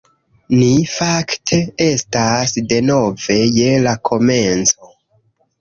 Ni 0.61 0.69
fakte 0.93 1.59
estas 1.87 2.55
denove 2.73 3.39
je 3.59 3.69
la 3.85 3.95
komenco 4.11 4.91